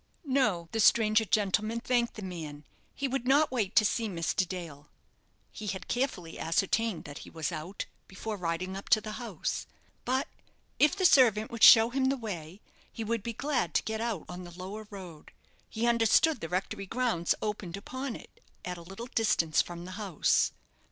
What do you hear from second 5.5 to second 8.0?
(he had carefully ascertained that he was out